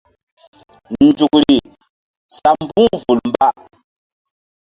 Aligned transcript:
Nzukri 1.05 1.57
sa 2.37 2.49
mbu̧h 2.61 2.91
vul 3.03 3.19
mba. 3.29 3.47